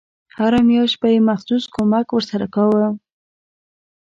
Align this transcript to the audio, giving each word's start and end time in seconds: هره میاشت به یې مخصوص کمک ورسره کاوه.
هره 0.37 0.59
میاشت 0.69 0.95
به 1.01 1.07
یې 1.13 1.19
مخصوص 1.29 1.63
کمک 1.75 2.07
ورسره 2.11 2.47
کاوه. 2.55 2.87